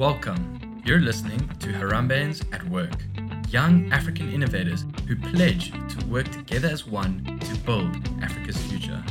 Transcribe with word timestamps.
Welcome. 0.00 0.82
You're 0.82 1.02
listening 1.02 1.46
to 1.58 1.66
Harambeans 1.74 2.42
at 2.54 2.66
Work, 2.70 3.04
young 3.50 3.92
African 3.92 4.32
innovators 4.32 4.86
who 5.06 5.14
pledge 5.14 5.72
to 5.72 6.06
work 6.06 6.26
together 6.30 6.68
as 6.68 6.86
one 6.86 7.38
to 7.40 7.54
build 7.58 7.94
Africa's 8.22 8.56
future. 8.56 9.04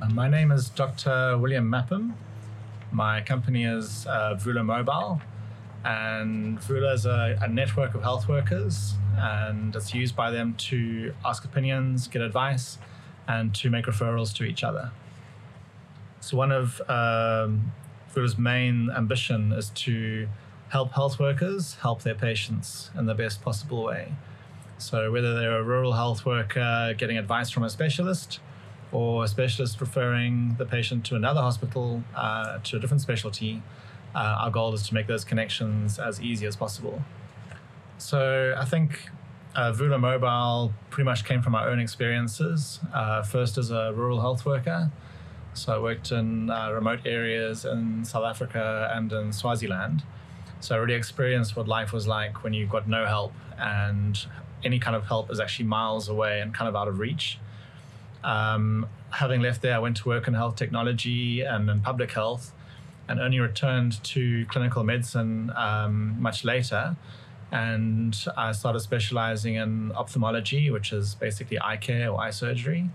Uh, 0.00 0.08
My 0.10 0.28
name 0.28 0.52
is 0.52 0.68
Dr. 0.68 1.36
William 1.38 1.68
Mapham. 1.68 2.12
My 2.92 3.20
company 3.22 3.64
is 3.64 4.06
uh, 4.06 4.38
Vula 4.40 4.64
Mobile, 4.64 5.20
and 5.84 6.60
Vula 6.60 6.94
is 6.94 7.04
a, 7.04 7.36
a 7.42 7.48
network 7.48 7.96
of 7.96 8.02
health 8.02 8.28
workers, 8.28 8.94
and 9.16 9.74
it's 9.74 9.92
used 9.92 10.14
by 10.14 10.30
them 10.30 10.54
to 10.68 11.12
ask 11.24 11.44
opinions, 11.44 12.06
get 12.06 12.22
advice, 12.22 12.78
and 13.26 13.52
to 13.56 13.70
make 13.70 13.86
referrals 13.86 14.32
to 14.36 14.44
each 14.44 14.62
other. 14.62 14.92
So 16.20 16.36
one 16.36 16.52
of 16.52 16.80
um, 16.88 17.72
Vula's 18.14 18.38
main 18.38 18.90
ambition 18.96 19.52
is 19.52 19.70
to 19.70 20.28
help 20.68 20.92
health 20.92 21.18
workers 21.18 21.76
help 21.82 22.02
their 22.02 22.14
patients 22.14 22.90
in 22.96 23.06
the 23.06 23.14
best 23.14 23.42
possible 23.42 23.84
way. 23.84 24.12
So 24.78 25.12
whether 25.12 25.34
they're 25.34 25.58
a 25.58 25.62
rural 25.62 25.92
health 25.92 26.24
worker 26.26 26.94
getting 26.96 27.18
advice 27.18 27.50
from 27.50 27.62
a 27.62 27.70
specialist, 27.70 28.40
or 28.92 29.24
a 29.24 29.28
specialist 29.28 29.80
referring 29.80 30.54
the 30.58 30.64
patient 30.64 31.04
to 31.06 31.16
another 31.16 31.40
hospital 31.40 32.02
uh, 32.14 32.58
to 32.62 32.76
a 32.76 32.80
different 32.80 33.00
specialty, 33.00 33.62
uh, 34.14 34.42
our 34.42 34.50
goal 34.50 34.72
is 34.72 34.86
to 34.86 34.94
make 34.94 35.06
those 35.06 35.24
connections 35.24 35.98
as 35.98 36.20
easy 36.20 36.46
as 36.46 36.54
possible. 36.54 37.02
So 37.98 38.54
I 38.56 38.64
think 38.64 39.10
uh, 39.56 39.72
Vula 39.72 39.98
Mobile 39.98 40.72
pretty 40.90 41.04
much 41.04 41.24
came 41.24 41.42
from 41.42 41.54
our 41.54 41.68
own 41.68 41.80
experiences. 41.80 42.80
Uh, 42.92 43.22
first 43.22 43.58
as 43.58 43.70
a 43.70 43.92
rural 43.92 44.20
health 44.20 44.46
worker, 44.46 44.90
so 45.54 45.74
I 45.74 45.78
worked 45.78 46.12
in 46.12 46.50
uh, 46.50 46.70
remote 46.72 47.00
areas 47.06 47.64
in 47.64 48.04
South 48.04 48.24
Africa 48.24 48.90
and 48.94 49.12
in 49.12 49.32
Swaziland. 49.32 50.02
So 50.60 50.74
I 50.74 50.78
really 50.78 50.94
experienced 50.94 51.56
what 51.56 51.68
life 51.68 51.92
was 51.92 52.06
like 52.06 52.42
when 52.42 52.52
you've 52.52 52.70
got 52.70 52.88
no 52.88 53.06
help 53.06 53.32
and 53.58 54.18
any 54.64 54.78
kind 54.78 54.96
of 54.96 55.04
help 55.04 55.30
is 55.30 55.40
actually 55.40 55.66
miles 55.66 56.08
away 56.08 56.40
and 56.40 56.54
kind 56.54 56.68
of 56.68 56.76
out 56.76 56.88
of 56.88 56.98
reach. 56.98 57.38
Um, 58.24 58.86
having 59.10 59.42
left 59.42 59.62
there, 59.62 59.74
I 59.74 59.78
went 59.78 59.96
to 59.98 60.08
work 60.08 60.26
in 60.26 60.34
health 60.34 60.56
technology 60.56 61.42
and 61.42 61.68
in 61.68 61.80
public 61.80 62.12
health, 62.12 62.52
and 63.08 63.20
only 63.20 63.38
returned 63.38 64.02
to 64.02 64.46
clinical 64.46 64.82
medicine 64.82 65.52
um, 65.54 66.16
much 66.20 66.44
later. 66.44 66.96
And 67.52 68.16
I 68.36 68.52
started 68.52 68.80
specializing 68.80 69.56
in 69.56 69.92
ophthalmology, 69.92 70.70
which 70.70 70.92
is 70.92 71.14
basically 71.14 71.60
eye 71.60 71.76
care 71.76 72.10
or 72.10 72.20
eye 72.20 72.30
surgery. 72.30 72.90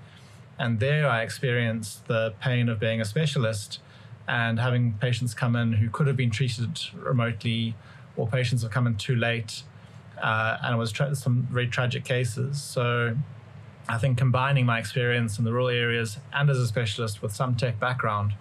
And 0.59 0.79
there 0.79 1.09
I 1.09 1.23
experienced 1.23 2.07
the 2.07 2.33
pain 2.41 2.67
of 2.67 2.79
being 2.79 2.99
a 2.99 3.05
specialist 3.05 3.79
and 4.27 4.59
having 4.59 4.93
patients 4.99 5.33
come 5.33 5.55
in 5.55 5.73
who 5.73 5.89
could 5.89 6.05
have 6.05 6.17
been 6.17 6.29
treated 6.29 6.79
remotely, 6.93 7.75
or 8.17 8.27
patients 8.27 8.61
have 8.61 8.71
come 8.71 8.85
in 8.85 8.95
too 8.95 9.15
late. 9.15 9.63
Uh, 10.21 10.57
and 10.61 10.75
it 10.75 10.77
was 10.77 10.91
tra- 10.91 11.15
some 11.15 11.47
very 11.49 11.67
tragic 11.67 12.03
cases. 12.03 12.61
So 12.61 13.15
I 13.87 13.97
think 13.97 14.17
combining 14.17 14.65
my 14.65 14.77
experience 14.77 15.39
in 15.39 15.45
the 15.45 15.51
rural 15.51 15.69
areas 15.69 16.19
and 16.33 16.49
as 16.49 16.59
a 16.59 16.67
specialist 16.67 17.21
with 17.21 17.33
some 17.33 17.55
tech 17.55 17.79
background, 17.79 18.33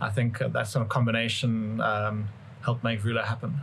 I 0.00 0.10
think 0.10 0.38
that 0.38 0.68
sort 0.68 0.82
of 0.82 0.88
combination 0.90 1.80
um, 1.80 2.28
helped 2.64 2.84
make 2.84 3.00
Vula 3.00 3.24
happen. 3.24 3.62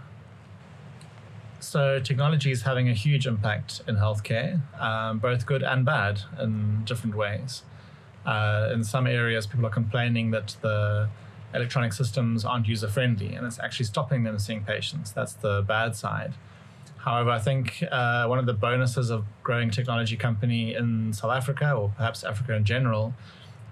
So 1.59 1.99
technology 1.99 2.52
is 2.52 2.63
having 2.63 2.89
a 2.89 2.93
huge 2.93 3.27
impact 3.27 3.81
in 3.87 3.97
healthcare, 3.97 4.61
um, 4.81 5.19
both 5.19 5.45
good 5.45 5.61
and 5.61 5.85
bad 5.85 6.21
in 6.41 6.83
different 6.85 7.15
ways. 7.15 7.63
Uh, 8.30 8.69
in 8.72 8.83
some 8.83 9.08
areas, 9.08 9.47
people 9.47 9.66
are 9.66 9.72
complaining 9.72 10.30
that 10.30 10.55
the 10.61 11.09
electronic 11.55 11.91
systems 11.91 12.45
aren't 12.45 12.67
user 12.67 12.88
friendly 12.88 13.33
and 13.33 13.44
it's 13.47 13.59
actually 13.59 13.88
stopping 13.88 14.21
them 14.23 14.38
seeing 14.38 14.63
patients. 14.63 15.11
That's 15.11 15.33
the 15.33 15.63
bad 15.67 15.95
side. 15.95 16.33
However, 16.97 17.31
I 17.31 17.39
think 17.39 17.83
uh, 17.91 18.27
one 18.27 18.38
of 18.38 18.45
the 18.45 18.53
bonuses 18.53 19.09
of 19.09 19.26
growing 19.42 19.71
technology 19.71 20.15
company 20.15 20.76
in 20.76 21.11
South 21.11 21.31
Africa, 21.31 21.71
or 21.73 21.92
perhaps 21.98 22.23
Africa 22.23 22.53
in 22.53 22.65
general, 22.65 23.15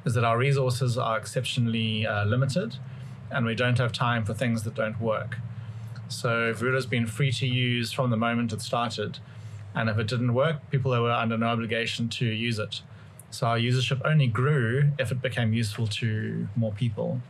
is 0.06 0.16
that 0.16 0.24
our 0.24 0.40
resources 0.40 0.98
are 0.98 1.20
exceptionally 1.20 2.08
uh, 2.08 2.26
limited 2.26 2.78
and 3.30 3.46
we 3.46 3.54
don't 3.54 3.78
have 3.78 3.92
time 3.92 4.26
for 4.26 4.34
things 4.34 4.64
that 4.64 4.74
don't 4.74 5.00
work. 5.00 5.38
So 6.08 6.52
Vula's 6.54 6.88
been 6.88 7.06
free 7.06 7.32
to 7.34 7.46
use 7.46 7.92
from 7.92 8.10
the 8.10 8.18
moment 8.18 8.54
it 8.54 8.62
started. 8.62 9.20
And 9.76 9.88
if 9.88 10.00
it 10.00 10.08
didn't 10.08 10.34
work, 10.34 10.68
people 10.72 10.90
were 11.00 11.12
under 11.12 11.38
no 11.38 11.46
obligation 11.48 12.10
to 12.10 12.26
use 12.26 12.58
it. 12.58 12.82
So 13.38 13.46
our 13.46 13.60
usership 13.60 14.02
only 14.04 14.26
grew 14.26 14.94
if 14.98 15.12
it 15.12 15.22
became 15.22 15.54
useful 15.54 15.86
to 16.02 16.48
more 16.56 16.72
people. 16.72 17.22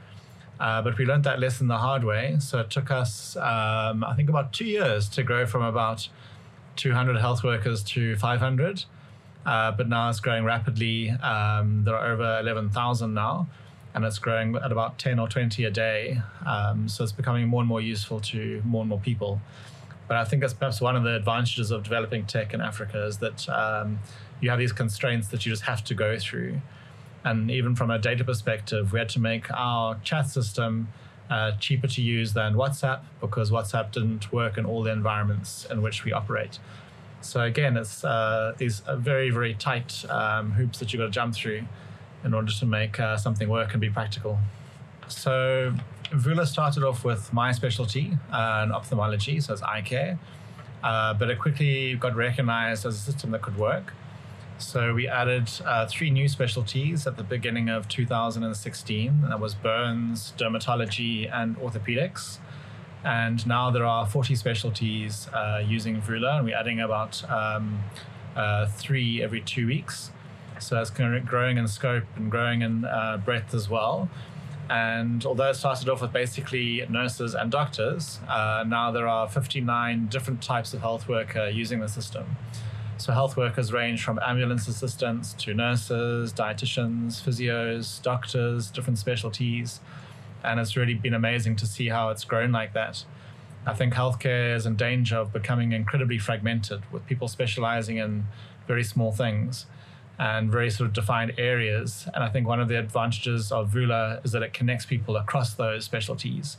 Uh, 0.57 0.81
but 0.81 0.97
we 0.97 1.05
learned 1.05 1.25
that 1.25 1.37
lesson 1.37 1.67
the 1.67 1.79
hard 1.79 2.05
way. 2.05 2.37
So 2.39 2.59
it 2.59 2.69
took 2.69 2.89
us, 2.89 3.35
um, 3.35 4.05
I 4.05 4.13
think, 4.15 4.29
about 4.29 4.53
two 4.53 4.63
years 4.63 5.09
to 5.09 5.23
grow 5.23 5.45
from 5.45 5.63
about 5.63 6.07
200 6.77 7.17
health 7.17 7.43
workers 7.43 7.83
to 7.83 8.15
500. 8.15 8.85
Uh, 9.45 9.71
but 9.71 9.89
now 9.89 10.09
it's 10.09 10.21
growing 10.21 10.45
rapidly. 10.45 11.09
Um, 11.09 11.83
there 11.83 11.97
are 11.97 12.13
over 12.13 12.39
11,000 12.39 13.13
now, 13.13 13.47
and 13.93 14.05
it's 14.05 14.17
growing 14.17 14.55
at 14.55 14.71
about 14.71 14.97
10 14.99 15.19
or 15.19 15.27
20 15.27 15.65
a 15.65 15.71
day. 15.71 16.21
Um, 16.45 16.87
so 16.87 17.03
it's 17.03 17.11
becoming 17.11 17.49
more 17.49 17.59
and 17.59 17.67
more 17.67 17.81
useful 17.81 18.21
to 18.21 18.61
more 18.63 18.83
and 18.83 18.89
more 18.89 19.01
people. 19.01 19.41
But 20.07 20.15
I 20.15 20.23
think 20.23 20.39
that's 20.39 20.53
perhaps 20.53 20.79
one 20.79 20.95
of 20.95 21.03
the 21.03 21.17
advantages 21.17 21.69
of 21.69 21.83
developing 21.83 22.25
tech 22.27 22.53
in 22.53 22.61
Africa 22.61 23.05
is 23.05 23.17
that 23.17 23.49
um, 23.49 23.99
you 24.41 24.49
have 24.49 24.59
these 24.59 24.73
constraints 24.73 25.27
that 25.29 25.45
you 25.45 25.51
just 25.51 25.63
have 25.63 25.83
to 25.85 25.93
go 25.93 26.17
through. 26.17 26.61
And 27.23 27.51
even 27.51 27.75
from 27.75 27.91
a 27.91 27.99
data 27.99 28.23
perspective, 28.23 28.93
we 28.93 28.99
had 28.99 29.09
to 29.09 29.19
make 29.19 29.51
our 29.51 29.99
chat 30.03 30.27
system 30.27 30.87
uh, 31.29 31.51
cheaper 31.53 31.87
to 31.87 32.01
use 32.01 32.33
than 32.33 32.55
WhatsApp 32.55 33.01
because 33.19 33.51
WhatsApp 33.51 33.91
didn't 33.91 34.31
work 34.31 34.57
in 34.57 34.65
all 34.65 34.83
the 34.83 34.91
environments 34.91 35.65
in 35.69 35.81
which 35.81 36.05
we 36.05 36.13
operate. 36.13 36.59
So 37.21 37.41
again, 37.41 37.75
it's 37.75 38.03
uh, 38.03 38.53
these 38.57 38.81
very, 38.95 39.29
very 39.29 39.53
tight 39.55 40.05
um, 40.09 40.51
hoops 40.51 40.79
that 40.79 40.93
you've 40.93 40.99
got 41.01 41.07
to 41.07 41.11
jump 41.11 41.35
through 41.35 41.63
in 42.23 42.33
order 42.33 42.51
to 42.51 42.65
make 42.65 42.99
uh, 42.99 43.17
something 43.17 43.49
work 43.49 43.73
and 43.73 43.81
be 43.81 43.89
practical. 43.89 44.39
So 45.07 45.73
Vula 46.11 46.45
started 46.45 46.83
off 46.83 47.03
with 47.03 47.33
my 47.33 47.51
specialty 47.51 48.17
uh, 48.31 48.67
ophthalmology, 48.73 49.39
so 49.41 49.53
it's 49.53 49.61
eye 49.61 49.81
care, 49.81 50.17
uh, 50.83 51.13
but 51.13 51.29
it 51.29 51.39
quickly 51.39 51.95
got 51.95 52.15
recognized 52.15 52.85
as 52.85 52.95
a 52.95 52.99
system 52.99 53.31
that 53.31 53.41
could 53.41 53.57
work. 53.57 53.93
So 54.59 54.93
we 54.93 55.07
added 55.07 55.49
uh, 55.65 55.85
three 55.85 56.09
new 56.09 56.27
specialties 56.27 57.05
at 57.05 57.15
the 57.15 57.23
beginning 57.23 57.69
of 57.69 57.87
2016. 57.87 59.07
And 59.07 59.31
that 59.31 59.39
was 59.39 59.53
burns, 59.53 60.33
dermatology, 60.37 61.31
and 61.31 61.55
orthopedics. 61.57 62.39
And 63.03 63.45
now 63.45 63.69
there 63.69 63.85
are 63.85 64.07
40 64.07 64.35
specialties 64.35 65.27
uh, 65.31 65.63
using 65.65 66.01
Vula, 66.01 66.37
and 66.37 66.45
we're 66.45 66.57
adding 66.57 66.79
about 66.79 67.23
um, 67.29 67.83
uh, 68.35 68.65
three 68.65 69.21
every 69.21 69.41
two 69.41 69.67
weeks. 69.67 70.11
So 70.59 70.75
that's 70.75 70.89
growing 70.89 71.57
in 71.57 71.67
scope 71.67 72.05
and 72.15 72.31
growing 72.31 72.63
in 72.63 72.83
uh, 72.83 73.21
breadth 73.23 73.53
as 73.53 73.69
well. 73.69 74.09
And 74.69 75.25
although 75.25 75.51
it 75.51 75.55
started 75.55 75.87
off 75.87 76.01
with 76.01 76.11
basically 76.11 76.85
nurses 76.89 77.35
and 77.35 77.51
doctors, 77.51 78.19
uh, 78.27 78.65
now 78.67 78.91
there 78.91 79.07
are 79.07 79.29
59 79.29 80.07
different 80.07 80.41
types 80.41 80.73
of 80.73 80.81
health 80.81 81.07
worker 81.07 81.47
using 81.47 81.79
the 81.79 81.87
system. 81.87 82.35
So 82.99 83.13
health 83.13 83.37
workers 83.37 83.71
range 83.71 84.03
from 84.03 84.19
ambulance 84.25 84.67
assistants 84.67 85.33
to 85.33 85.53
nurses, 85.53 86.33
dietitians, 86.33 87.21
physios, 87.21 88.01
doctors, 88.01 88.71
different 88.71 88.97
specialties. 88.97 89.81
And 90.43 90.59
it's 90.59 90.75
really 90.75 90.95
been 90.95 91.13
amazing 91.13 91.57
to 91.57 91.67
see 91.67 91.89
how 91.89 92.09
it's 92.09 92.23
grown 92.23 92.51
like 92.51 92.73
that. 92.73 93.03
I 93.67 93.73
think 93.73 93.93
healthcare 93.93 94.55
is 94.55 94.65
in 94.65 94.77
danger 94.77 95.17
of 95.17 95.31
becoming 95.31 95.73
incredibly 95.73 96.17
fragmented 96.17 96.91
with 96.91 97.05
people 97.05 97.27
specializing 97.27 97.97
in 97.97 98.25
very 98.65 98.83
small 98.83 99.11
things 99.11 99.67
and 100.17 100.51
very 100.51 100.71
sort 100.71 100.87
of 100.87 100.93
defined 100.93 101.33
areas. 101.37 102.07
And 102.15 102.23
I 102.23 102.29
think 102.29 102.47
one 102.47 102.59
of 102.59 102.67
the 102.67 102.79
advantages 102.79 103.51
of 103.51 103.71
Vula 103.71 104.25
is 104.25 104.31
that 104.31 104.41
it 104.41 104.53
connects 104.53 104.85
people 104.85 105.17
across 105.17 105.53
those 105.53 105.85
specialties. 105.85 106.57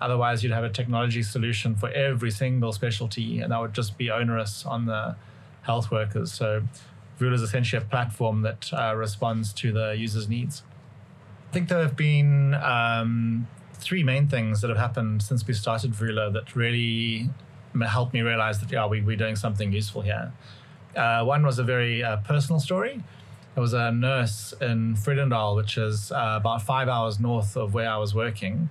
Otherwise, 0.00 0.42
you'd 0.42 0.52
have 0.52 0.64
a 0.64 0.70
technology 0.70 1.22
solution 1.22 1.74
for 1.74 1.90
every 1.90 2.30
single 2.30 2.72
specialty, 2.72 3.40
and 3.40 3.52
that 3.52 3.60
would 3.60 3.74
just 3.74 3.98
be 3.98 4.10
onerous 4.10 4.64
on 4.64 4.86
the 4.86 5.16
health 5.64 5.90
workers. 5.90 6.32
So 6.32 6.62
Vula 7.18 7.34
is 7.34 7.42
essentially 7.42 7.82
a 7.82 7.86
platform 7.86 8.42
that 8.42 8.72
uh, 8.72 8.94
responds 8.96 9.52
to 9.54 9.72
the 9.72 9.94
user's 9.96 10.28
needs. 10.28 10.62
I 11.50 11.52
think 11.52 11.68
there 11.68 11.80
have 11.80 11.96
been 11.96 12.54
um, 12.54 13.46
three 13.74 14.02
main 14.02 14.28
things 14.28 14.60
that 14.60 14.68
have 14.68 14.78
happened 14.78 15.22
since 15.22 15.46
we 15.46 15.54
started 15.54 15.92
Vula 15.92 16.32
that 16.32 16.56
really 16.56 17.30
helped 17.86 18.12
me 18.14 18.20
realize 18.20 18.60
that 18.60 18.70
yeah, 18.70 18.86
we, 18.86 19.00
we're 19.00 19.16
doing 19.16 19.36
something 19.36 19.72
useful 19.72 20.02
here. 20.02 20.32
Uh, 20.96 21.24
one 21.24 21.44
was 21.44 21.58
a 21.58 21.64
very 21.64 22.02
uh, 22.02 22.16
personal 22.18 22.60
story. 22.60 23.02
There 23.54 23.62
was 23.62 23.72
a 23.72 23.92
nurse 23.92 24.52
in 24.60 24.94
Vredendal, 24.96 25.56
which 25.56 25.78
is 25.78 26.10
uh, 26.10 26.34
about 26.40 26.62
five 26.62 26.88
hours 26.88 27.20
north 27.20 27.56
of 27.56 27.72
where 27.72 27.88
I 27.88 27.96
was 27.98 28.14
working. 28.14 28.68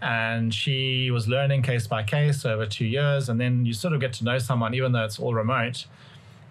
And 0.00 0.52
she 0.52 1.10
was 1.10 1.28
learning 1.28 1.62
case 1.62 1.86
by 1.86 2.02
case 2.02 2.44
over 2.44 2.66
two 2.66 2.86
years. 2.86 3.28
And 3.28 3.40
then 3.40 3.66
you 3.66 3.72
sort 3.72 3.94
of 3.94 4.00
get 4.00 4.12
to 4.14 4.24
know 4.24 4.38
someone, 4.38 4.74
even 4.74 4.92
though 4.92 5.04
it's 5.04 5.18
all 5.18 5.34
remote. 5.34 5.86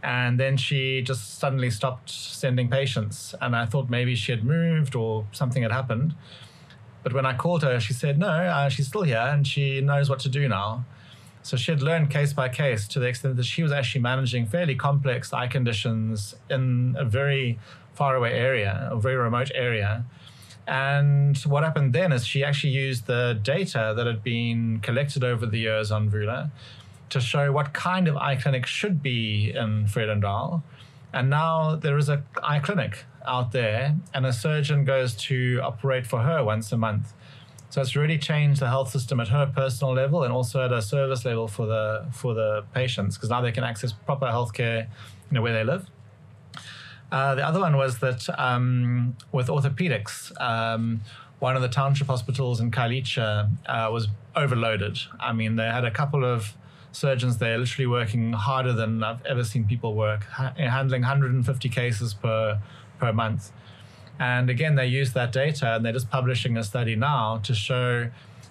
And 0.04 0.38
then 0.38 0.58
she 0.58 1.02
just 1.02 1.40
suddenly 1.40 1.72
stopped 1.72 2.10
sending 2.10 2.70
patients. 2.70 3.34
And 3.40 3.56
I 3.56 3.66
thought 3.66 3.90
maybe 3.90 4.16
she 4.16 4.32
had 4.34 4.44
moved 4.44 4.96
or 4.96 5.26
something 5.32 5.64
had 5.64 5.72
happened. 5.72 6.14
But 7.04 7.14
when 7.14 7.26
I 7.26 7.36
called 7.36 7.64
her, 7.64 7.80
she 7.80 7.94
said, 7.94 8.20
no, 8.20 8.28
uh, 8.28 8.70
she's 8.70 8.88
still 8.88 9.04
here 9.04 9.18
and 9.18 9.48
she 9.48 9.82
knows 9.82 10.10
what 10.10 10.20
to 10.20 10.30
do 10.30 10.48
now. 10.48 10.86
So 11.42 11.58
she 11.58 11.72
had 11.72 11.82
learned 11.82 12.10
case 12.10 12.34
by 12.34 12.50
case 12.50 12.88
to 12.90 13.00
the 13.00 13.08
extent 13.08 13.38
that 13.38 13.46
she 13.46 13.64
was 13.64 13.72
actually 13.72 14.02
managing 14.02 14.46
fairly 14.46 14.76
complex 14.76 15.34
eye 15.34 15.48
conditions 15.48 16.36
in 16.50 16.96
a 16.98 17.06
very 17.06 17.60
far 17.94 18.16
away 18.16 18.34
area, 18.34 18.90
a 18.92 19.00
very 19.00 19.16
remote 19.16 19.52
area. 19.54 20.06
And 20.66 21.38
what 21.40 21.64
happened 21.64 21.92
then 21.92 22.14
is 22.14 22.26
she 22.26 22.44
actually 22.44 22.72
used 22.72 23.08
the 23.08 23.38
data 23.42 23.94
that 23.96 24.08
had 24.08 24.24
been 24.24 24.80
collected 24.80 25.24
over 25.24 25.46
the 25.46 25.60
years 25.60 25.92
on 25.92 26.10
Vula 26.10 26.52
to 27.14 27.22
show 27.22 27.52
what 27.52 27.74
kind 27.74 28.08
of 28.08 28.18
eye 28.18 28.36
clinic 28.36 28.66
should 28.66 29.02
be 29.02 29.52
in 29.56 29.86
Vredendal. 29.86 30.64
And 31.14 31.30
now 31.30 31.76
there 31.76 31.98
is 31.98 32.10
a 32.10 32.24
eye 32.42 32.60
clinic 32.60 33.06
out 33.26 33.52
there, 33.52 33.96
and 34.14 34.26
a 34.26 34.34
surgeon 34.34 34.84
goes 34.84 35.16
to 35.28 35.60
operate 35.64 36.06
for 36.06 36.20
her 36.22 36.44
once 36.44 36.72
a 36.72 36.78
month. 36.78 37.14
So 37.70 37.82
it's 37.82 37.96
really 37.96 38.18
changed 38.18 38.62
the 38.62 38.68
health 38.68 38.92
system 38.92 39.20
at 39.20 39.30
her 39.30 39.46
personal 39.46 39.94
level 39.94 40.24
and 40.24 40.32
also 40.34 40.64
at 40.64 40.72
a 40.72 40.82
service 40.82 41.26
level 41.26 41.48
for 41.48 41.66
the 41.66 42.06
for 42.12 42.34
the 42.34 42.64
patients 42.74 43.16
because 43.16 43.30
now 43.30 43.42
they 43.42 43.52
can 43.52 43.64
access 43.64 43.92
proper 43.92 44.28
healthcare, 44.28 44.82
you 44.84 45.32
know, 45.32 45.42
where 45.42 45.54
they 45.54 45.64
live. 45.64 45.90
Uh, 47.12 47.36
the 47.36 47.46
other 47.46 47.60
one 47.60 47.78
was 47.78 48.00
that 48.00 48.28
um, 48.40 49.16
with 49.32 49.48
orthopedics, 49.48 50.32
um, 50.42 51.02
one 51.40 51.56
of 51.56 51.62
the 51.62 51.68
township 51.68 52.08
hospitals 52.08 52.60
in 52.60 52.72
Khayelitsha 52.72 53.50
uh, 53.68 53.90
was 53.92 54.08
overloaded. 54.36 54.98
I 55.20 55.34
mean, 55.34 55.56
they 55.56 55.66
had 55.66 55.86
a 55.86 55.92
couple 55.92 56.26
of 56.26 56.56
surgeons 56.94 57.38
there 57.40 57.58
literally 57.58 57.88
working 57.88 58.32
harder 58.34 58.72
than 58.72 59.04
I've 59.04 59.26
ever 59.26 59.44
seen 59.44 59.66
people 59.66 59.96
work, 59.96 60.24
ha- 60.24 60.54
handling 60.56 61.02
150 61.02 61.70
cases 61.70 62.14
per 62.14 62.60
per 63.00 63.12
month. 63.12 63.52
And 64.20 64.50
again, 64.50 64.76
they 64.76 64.86
use 64.86 65.14
that 65.14 65.32
data 65.32 65.74
and 65.76 65.84
they're 65.84 65.94
just 65.94 66.10
publishing 66.10 66.56
a 66.56 66.64
study 66.64 66.96
now 66.96 67.40
to 67.44 67.54
show 67.54 68.10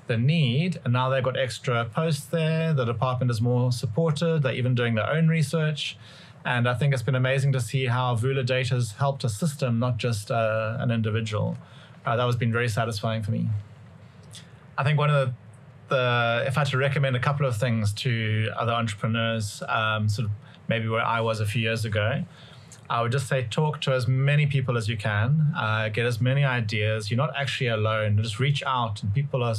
the 0.09 0.17
need. 0.17 0.81
And 0.85 0.93
now 0.93 1.09
they've 1.09 1.23
got 1.23 1.39
extra 1.39 1.85
posts 1.85 2.27
there. 2.27 2.75
The 2.75 2.85
department 2.85 3.31
is 3.31 3.41
more 3.41 3.73
supported. 3.73 4.43
They're 4.43 4.55
even 4.55 4.75
doing 4.75 4.95
their 4.97 5.09
own 5.09 5.29
research. 5.29 5.97
And 6.45 6.69
I 6.69 6.75
think 6.75 6.93
it's 6.93 7.03
been 7.03 7.15
amazing 7.15 7.53
to 7.53 7.61
see 7.61 7.87
how 7.87 8.17
Vula 8.17 8.45
data 8.45 8.75
has 8.75 8.93
helped 8.93 9.23
a 9.23 9.29
system, 9.29 9.79
not 9.79 9.97
just 9.97 10.31
uh, 10.31 10.77
an 10.81 10.91
individual. 10.91 11.57
Uh, 12.05 12.17
that 12.17 12.27
has 12.27 12.35
been 12.35 12.53
very 12.53 12.69
satisfying 12.69 13.23
for 13.23 13.31
me. 13.31 13.49
I 14.77 14.83
think 14.83 14.99
one 14.99 15.11
of 15.11 15.29
the, 15.29 15.35
the, 15.89 16.45
if 16.47 16.57
I 16.57 16.61
had 16.61 16.69
to 16.69 16.79
recommend 16.79 17.17
a 17.17 17.21
couple 17.21 17.47
of 17.47 17.57
things 17.57 17.93
to 17.95 18.51
other 18.59 18.73
entrepreneurs, 18.73 19.63
um, 19.69 20.09
sort 20.09 20.27
of 20.27 20.33
maybe 20.69 20.89
where 20.89 21.05
I 21.05 21.21
was 21.21 21.41
a 21.41 21.47
few 21.47 21.63
years 21.63 21.85
ago, 21.85 22.25
I 22.89 23.01
would 23.03 23.13
just 23.13 23.29
say 23.29 23.47
talk 23.49 23.81
to 23.83 23.93
as 23.93 24.07
many 24.07 24.47
people 24.47 24.77
as 24.77 24.89
you 24.89 24.97
can, 24.97 25.53
uh, 25.57 25.89
get 25.89 26.05
as 26.07 26.21
many 26.21 26.45
ideas. 26.45 27.11
You're 27.11 27.17
not 27.17 27.35
actually 27.37 27.69
alone. 27.69 28.21
Just 28.23 28.39
reach 28.39 28.63
out, 28.65 29.03
and 29.03 29.13
people 29.15 29.45
have 29.45 29.59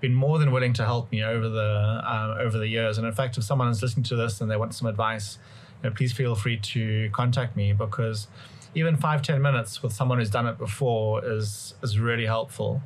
been 0.00 0.14
more 0.14 0.38
than 0.38 0.50
willing 0.50 0.72
to 0.74 0.84
help 0.84 1.10
me 1.10 1.22
over 1.22 1.48
the 1.48 1.60
uh, 2.04 2.36
over 2.40 2.58
the 2.58 2.68
years. 2.68 2.98
And 2.98 3.06
in 3.06 3.12
fact, 3.12 3.38
if 3.38 3.44
someone 3.44 3.68
is 3.68 3.80
listening 3.82 4.04
to 4.04 4.16
this 4.16 4.40
and 4.40 4.50
they 4.50 4.56
want 4.56 4.74
some 4.74 4.88
advice, 4.88 5.38
you 5.82 5.88
know, 5.88 5.94
please 5.94 6.12
feel 6.12 6.34
free 6.34 6.56
to 6.58 7.10
contact 7.10 7.56
me 7.56 7.72
because 7.72 8.26
even 8.74 8.96
five 8.96 9.22
ten 9.22 9.40
minutes 9.40 9.82
with 9.82 9.92
someone 9.92 10.18
who's 10.18 10.30
done 10.30 10.46
it 10.46 10.58
before 10.58 11.24
is 11.24 11.74
is 11.82 11.98
really 11.98 12.26
helpful. 12.26 12.82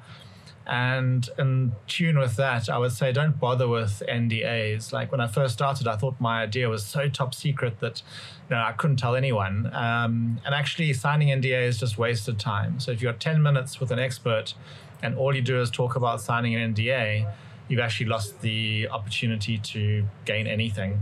And 0.68 1.28
in 1.38 1.72
tune 1.86 2.18
with 2.18 2.36
that, 2.36 2.68
I 2.68 2.76
would 2.76 2.92
say 2.92 3.10
don't 3.10 3.40
bother 3.40 3.66
with 3.66 4.02
NDAs. 4.06 4.92
Like 4.92 5.10
when 5.10 5.20
I 5.20 5.26
first 5.26 5.54
started, 5.54 5.88
I 5.88 5.96
thought 5.96 6.20
my 6.20 6.42
idea 6.42 6.68
was 6.68 6.84
so 6.84 7.08
top 7.08 7.34
secret 7.34 7.80
that 7.80 8.02
you 8.50 8.56
know, 8.56 8.62
I 8.62 8.72
couldn't 8.72 8.96
tell 8.96 9.16
anyone. 9.16 9.74
Um, 9.74 10.40
and 10.44 10.54
actually, 10.54 10.92
signing 10.92 11.28
NDA 11.28 11.66
is 11.66 11.78
just 11.80 11.96
wasted 11.96 12.38
time. 12.38 12.80
So 12.80 12.90
if 12.90 13.00
you've 13.00 13.10
got 13.10 13.20
10 13.20 13.42
minutes 13.42 13.80
with 13.80 13.90
an 13.90 13.98
expert 13.98 14.54
and 15.02 15.16
all 15.16 15.34
you 15.34 15.40
do 15.40 15.58
is 15.60 15.70
talk 15.70 15.96
about 15.96 16.20
signing 16.20 16.54
an 16.54 16.74
NDA, 16.74 17.32
you've 17.68 17.80
actually 17.80 18.06
lost 18.06 18.42
the 18.42 18.88
opportunity 18.90 19.58
to 19.58 20.04
gain 20.26 20.46
anything. 20.46 21.00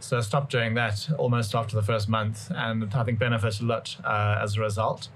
So 0.00 0.20
stop 0.20 0.50
doing 0.50 0.74
that 0.74 1.08
almost 1.18 1.54
after 1.54 1.76
the 1.76 1.82
first 1.82 2.08
month, 2.08 2.50
and 2.50 2.92
I 2.92 3.04
think 3.04 3.18
benefit 3.18 3.60
a 3.60 3.64
lot 3.64 3.96
uh, 4.04 4.38
as 4.42 4.56
a 4.56 4.60
result. 4.60 5.08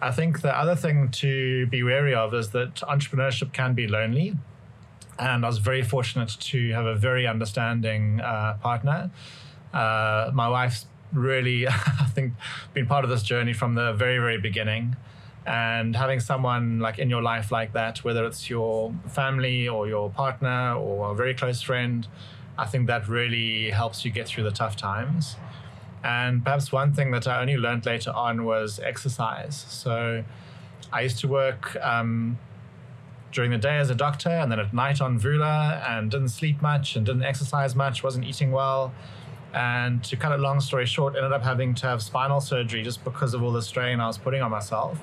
I 0.00 0.10
think 0.10 0.42
the 0.42 0.56
other 0.56 0.76
thing 0.76 1.08
to 1.12 1.66
be 1.66 1.82
wary 1.82 2.14
of 2.14 2.34
is 2.34 2.50
that 2.50 2.74
entrepreneurship 2.76 3.52
can 3.52 3.74
be 3.74 3.86
lonely. 3.86 4.34
And 5.18 5.44
I 5.44 5.48
was 5.48 5.58
very 5.58 5.82
fortunate 5.82 6.36
to 6.38 6.72
have 6.72 6.84
a 6.84 6.94
very 6.94 7.26
understanding 7.26 8.20
uh, 8.20 8.58
partner. 8.60 9.10
Uh, 9.72 10.30
my 10.34 10.48
wife's 10.48 10.86
really, 11.12 11.66
I 11.68 12.06
think, 12.14 12.34
been 12.74 12.86
part 12.86 13.04
of 13.04 13.10
this 13.10 13.22
journey 13.22 13.54
from 13.54 13.74
the 13.74 13.94
very, 13.94 14.18
very 14.18 14.38
beginning. 14.38 14.96
And 15.46 15.96
having 15.96 16.20
someone 16.20 16.80
like 16.80 16.98
in 16.98 17.08
your 17.08 17.22
life 17.22 17.50
like 17.50 17.72
that, 17.72 18.04
whether 18.04 18.26
it's 18.26 18.50
your 18.50 18.92
family 19.08 19.68
or 19.68 19.88
your 19.88 20.10
partner 20.10 20.74
or 20.74 21.12
a 21.12 21.14
very 21.14 21.34
close 21.34 21.62
friend, 21.62 22.06
I 22.58 22.66
think 22.66 22.86
that 22.88 23.08
really 23.08 23.70
helps 23.70 24.04
you 24.04 24.10
get 24.10 24.26
through 24.26 24.44
the 24.44 24.50
tough 24.50 24.76
times. 24.76 25.36
And 26.06 26.44
perhaps 26.44 26.70
one 26.70 26.92
thing 26.92 27.10
that 27.10 27.26
I 27.26 27.40
only 27.40 27.56
learned 27.56 27.84
later 27.84 28.12
on 28.12 28.44
was 28.44 28.78
exercise. 28.78 29.66
So 29.68 30.22
I 30.92 31.00
used 31.00 31.18
to 31.18 31.26
work 31.26 31.76
um, 31.82 32.38
during 33.32 33.50
the 33.50 33.58
day 33.58 33.78
as 33.78 33.90
a 33.90 33.94
doctor 33.94 34.28
and 34.28 34.52
then 34.52 34.60
at 34.60 34.72
night 34.72 35.00
on 35.00 35.18
Vula 35.18 35.84
and 35.90 36.08
didn't 36.08 36.28
sleep 36.28 36.62
much 36.62 36.94
and 36.94 37.04
didn't 37.04 37.24
exercise 37.24 37.74
much, 37.74 38.04
wasn't 38.04 38.24
eating 38.24 38.52
well. 38.52 38.94
And 39.52 40.04
to 40.04 40.16
cut 40.16 40.30
a 40.30 40.36
long 40.36 40.60
story 40.60 40.86
short, 40.86 41.16
ended 41.16 41.32
up 41.32 41.42
having 41.42 41.74
to 41.74 41.86
have 41.88 42.00
spinal 42.00 42.40
surgery 42.40 42.84
just 42.84 43.02
because 43.02 43.34
of 43.34 43.42
all 43.42 43.50
the 43.50 43.62
strain 43.62 43.98
I 43.98 44.06
was 44.06 44.16
putting 44.16 44.42
on 44.42 44.52
myself. 44.52 45.00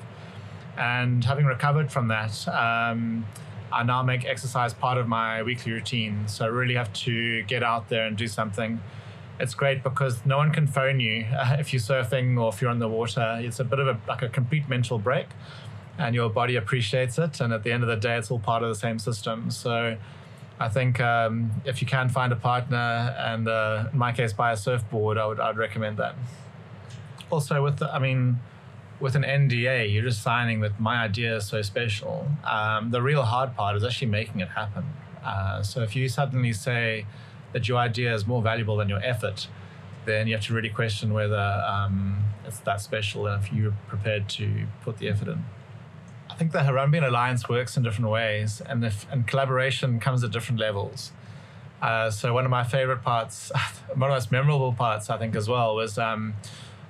And 0.78 1.22
having 1.22 1.44
recovered 1.44 1.92
from 1.92 2.08
that, 2.08 2.48
um, 2.48 3.26
I 3.70 3.82
now 3.82 4.02
make 4.02 4.24
exercise 4.24 4.72
part 4.72 4.96
of 4.96 5.06
my 5.06 5.42
weekly 5.42 5.72
routine. 5.72 6.26
So 6.28 6.46
I 6.46 6.48
really 6.48 6.76
have 6.76 6.92
to 7.04 7.42
get 7.42 7.62
out 7.62 7.90
there 7.90 8.06
and 8.06 8.16
do 8.16 8.26
something 8.26 8.80
it's 9.40 9.54
great 9.54 9.82
because 9.82 10.24
no 10.24 10.36
one 10.36 10.52
can 10.52 10.66
phone 10.66 11.00
you 11.00 11.24
uh, 11.24 11.56
if 11.58 11.72
you're 11.72 11.80
surfing 11.80 12.40
or 12.40 12.50
if 12.52 12.60
you're 12.60 12.70
on 12.70 12.78
the 12.78 12.88
water. 12.88 13.38
It's 13.40 13.60
a 13.60 13.64
bit 13.64 13.78
of 13.78 13.88
a 13.88 13.98
like 14.08 14.22
a 14.22 14.28
complete 14.28 14.68
mental 14.68 14.98
break, 14.98 15.26
and 15.98 16.14
your 16.14 16.28
body 16.30 16.56
appreciates 16.56 17.18
it. 17.18 17.40
And 17.40 17.52
at 17.52 17.62
the 17.62 17.72
end 17.72 17.82
of 17.82 17.88
the 17.88 17.96
day, 17.96 18.16
it's 18.16 18.30
all 18.30 18.38
part 18.38 18.62
of 18.62 18.68
the 18.68 18.76
same 18.76 18.98
system. 18.98 19.50
So. 19.50 19.96
I 20.56 20.68
think 20.68 21.00
um, 21.00 21.50
if 21.64 21.80
you 21.80 21.86
can 21.88 22.08
find 22.08 22.32
a 22.32 22.36
partner, 22.36 22.76
and 23.18 23.48
uh, 23.48 23.88
in 23.92 23.98
my 23.98 24.12
case, 24.12 24.32
buy 24.32 24.52
a 24.52 24.56
surfboard, 24.56 25.18
I 25.18 25.26
would 25.26 25.40
I'd 25.40 25.56
recommend 25.56 25.96
that. 25.96 26.14
Also, 27.28 27.60
with 27.60 27.78
the, 27.78 27.92
I 27.92 27.98
mean, 27.98 28.38
with 29.00 29.16
an 29.16 29.22
NDA, 29.22 29.92
you're 29.92 30.04
just 30.04 30.22
signing 30.22 30.60
that 30.60 30.78
my 30.80 31.02
idea 31.02 31.36
is 31.36 31.46
so 31.46 31.62
special. 31.62 32.28
Um, 32.44 32.90
the 32.90 33.02
real 33.02 33.22
hard 33.22 33.56
part 33.56 33.76
is 33.76 33.84
actually 33.84 34.08
making 34.08 34.40
it 34.40 34.48
happen. 34.48 34.84
Uh, 35.24 35.62
so 35.62 35.82
if 35.82 35.96
you 35.96 36.08
suddenly 36.08 36.52
say, 36.52 37.06
that 37.54 37.68
your 37.68 37.78
idea 37.78 38.12
is 38.14 38.26
more 38.26 38.42
valuable 38.42 38.76
than 38.76 38.90
your 38.90 39.02
effort, 39.02 39.48
then 40.04 40.26
you 40.26 40.34
have 40.34 40.44
to 40.44 40.52
really 40.52 40.68
question 40.68 41.14
whether 41.14 41.64
um, 41.66 42.22
it's 42.46 42.58
that 42.60 42.80
special 42.82 43.26
and 43.26 43.42
if 43.42 43.50
you're 43.52 43.74
prepared 43.88 44.28
to 44.28 44.66
put 44.82 44.98
the 44.98 45.08
effort 45.08 45.28
in. 45.28 45.44
I 46.28 46.34
think 46.34 46.52
the 46.52 46.58
Harambean 46.58 47.06
Alliance 47.06 47.48
works 47.48 47.76
in 47.76 47.84
different 47.84 48.10
ways, 48.10 48.60
and 48.60 48.84
if 48.84 49.06
and 49.10 49.26
collaboration 49.26 50.00
comes 50.00 50.24
at 50.24 50.32
different 50.32 50.60
levels. 50.60 51.12
Uh, 51.80 52.10
so 52.10 52.34
one 52.34 52.44
of 52.44 52.50
my 52.50 52.64
favorite 52.64 53.02
parts, 53.02 53.52
one 53.94 53.94
of 53.94 53.98
the 53.98 54.06
most 54.08 54.32
memorable 54.32 54.72
parts, 54.72 55.10
I 55.10 55.16
think, 55.16 55.36
as 55.36 55.48
well, 55.48 55.76
was 55.76 55.96
um, 55.96 56.34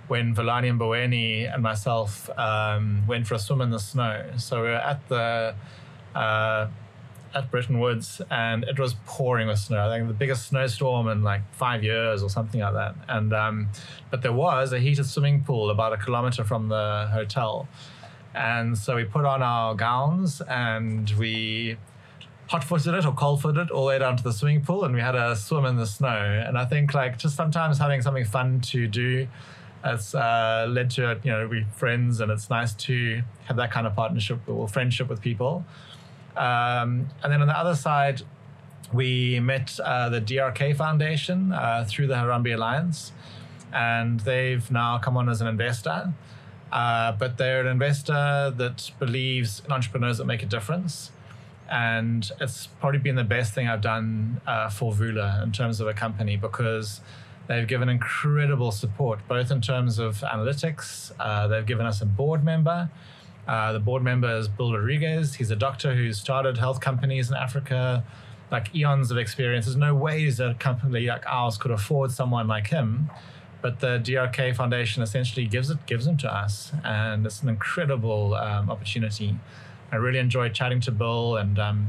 when 0.09 0.35
Villani 0.35 0.69
and 0.69 0.81
Boweni 0.81 1.53
and 1.53 1.63
myself 1.63 2.31
um, 2.39 3.07
went 3.07 3.27
for 3.27 3.35
a 3.35 3.39
swim 3.39 3.61
in 3.61 3.71
the 3.71 3.79
snow. 3.79 4.31
So 4.39 4.63
we 4.63 4.69
were 4.69 4.75
at 4.75 5.07
the 5.09 5.55
uh, 6.15 6.69
at 7.35 7.51
Bretton 7.51 7.81
Woods, 7.81 8.23
and 8.31 8.65
it 8.65 8.79
was 8.79 8.95
pouring 9.07 9.49
with 9.49 9.59
snow. 9.59 9.89
I 9.89 9.97
think 9.97 10.09
the 10.09 10.15
biggest 10.15 10.47
snowstorm 10.47 11.09
in 11.09 11.23
like 11.23 11.43
five 11.53 11.83
years 11.83 12.23
or 12.23 12.31
something 12.31 12.61
like 12.61 12.75
that. 12.75 12.95
And 13.09 13.33
um, 13.33 13.69
but 14.11 14.23
there 14.23 14.33
was 14.33 14.73
a 14.73 14.79
heated 14.79 15.07
swimming 15.07 15.43
pool 15.43 15.71
about 15.71 15.93
a 15.93 15.97
kilometer 15.97 16.45
from 16.45 16.69
the 16.69 17.09
hotel, 17.13 17.69
and 18.35 18.77
so 18.79 18.97
we 18.97 19.05
put 19.05 19.25
on 19.25 19.43
our 19.43 19.75
gowns 19.75 20.41
and 20.43 21.11
we 21.19 21.77
hot-footed 22.47 22.93
it 22.93 23.07
or 23.07 23.13
cold-footed 23.15 23.69
it 23.69 23.71
all 23.71 23.85
the 23.85 23.89
way 23.89 23.99
down 23.99 24.17
to 24.17 24.23
the 24.23 24.33
swimming 24.33 24.61
pool, 24.61 24.85
and 24.85 24.95
we 24.95 25.01
had 25.01 25.15
a 25.15 25.35
swim 25.35 25.65
in 25.65 25.77
the 25.77 25.87
snow. 25.87 26.45
And 26.47 26.59
I 26.59 26.67
think 26.67 26.95
like 26.95 27.19
just 27.19 27.37
sometimes 27.37 27.79
having 27.79 28.03
something 28.03 28.25
fun 28.25 28.61
to 28.61 28.87
do. 28.87 29.27
It's 29.87 30.15
uh, 30.15 30.67
led 30.69 30.91
to 30.91 31.21
you 31.23 31.31
know 31.31 31.47
we 31.47 31.67
friends, 31.75 32.21
and 32.21 32.31
it's 32.31 32.49
nice 32.49 32.75
to 32.75 33.23
have 33.45 33.57
that 33.57 33.71
kind 33.71 33.87
of 33.87 33.95
partnership 33.95 34.41
or 34.47 34.69
friendship 34.69 35.09
with 35.09 35.21
people. 35.21 35.65
Um, 36.37 37.09
and 37.23 37.33
then 37.33 37.41
on 37.41 37.47
the 37.47 37.59
other 37.59 37.75
side, 37.75 38.23
we 38.93 39.41
met 39.41 39.79
uh, 39.81 40.09
the 40.09 40.21
DRK 40.21 40.77
Foundation 40.77 41.53
uh, 41.53 41.85
through 41.89 42.07
the 42.07 42.15
Harambee 42.15 42.55
Alliance, 42.55 43.13
and 43.73 44.21
they've 44.21 44.69
now 44.71 44.99
come 44.99 45.17
on 45.17 45.29
as 45.29 45.41
an 45.41 45.47
investor. 45.47 46.13
Uh, 46.73 47.13
but 47.13 47.39
they're 47.39 47.61
an 47.61 47.69
investor 47.69 48.53
that 48.57 48.91
believes 48.99 49.63
in 49.65 49.71
entrepreneurs 49.71 50.19
that 50.19 50.25
make 50.25 50.43
a 50.43 50.47
difference. 50.47 51.13
And 51.71 52.29
it's 52.41 52.67
probably 52.67 52.99
been 52.99 53.15
the 53.15 53.25
best 53.25 53.55
thing 53.55 53.69
I've 53.69 53.81
done 53.81 54.41
uh, 54.47 54.69
for 54.71 54.93
Vula 54.93 55.43
in 55.43 55.53
terms 55.53 55.81
of 55.81 55.87
a 55.87 55.95
company 55.95 56.37
because 56.37 57.01
they've 57.47 57.67
given 57.67 57.89
incredible 57.89 58.73
support, 58.73 59.21
both 59.29 59.53
in 59.53 59.61
terms 59.61 60.01
of 60.01 60.17
analytics, 60.19 61.13
uh, 61.21 61.47
they've 61.47 61.65
given 61.65 61.87
us 61.87 62.01
a 62.01 62.07
board 62.07 62.43
member 62.43 62.91
Uh, 63.47 63.73
the 63.73 63.81
board 63.81 64.03
member 64.03 64.37
is 64.37 64.49
Bill 64.49 64.73
Rodriguez. 64.73 65.35
He's 65.35 65.51
a 65.51 65.57
doctor 65.57 65.95
who 65.95 66.13
started 66.13 66.59
health 66.59 66.81
companies 66.81 67.31
in 67.31 67.37
Africa, 67.37 68.05
like 68.51 68.75
eons 68.75 69.11
of 69.11 69.19
experience. 69.19 69.67
There's 69.67 69.77
no 69.77 69.95
ways 69.95 70.39
that 70.39 70.51
a 70.51 70.55
company 70.55 71.07
like 71.07 71.25
ours 71.27 71.59
could 71.59 71.71
afford 71.71 72.11
someone 72.11 72.49
like 72.49 72.69
him. 72.69 73.11
But 73.61 73.81
the 73.81 73.99
DRK 73.99 74.55
Foundation 74.55 75.03
essentially 75.03 75.47
gives 75.47 75.71
it 75.71 75.87
gives 75.87 76.05
them 76.05 76.19
to 76.19 76.33
us, 76.33 76.73
and 76.85 77.25
it's 77.25 77.43
an 77.43 77.49
incredible 77.49 78.35
um, 78.35 78.71
opportunity. 78.71 79.39
I 79.91 79.97
really 79.97 80.19
enjoyed 80.19 80.55
chatting 80.55 80.81
to 80.83 80.91
Bill, 80.91 81.37
and 81.37 81.59
um, 81.59 81.89